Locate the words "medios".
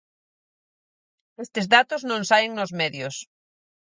2.81-3.15